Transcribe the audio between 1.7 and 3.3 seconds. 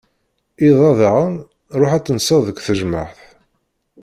ruḥ ad tenseḍ deg tejmeɛt.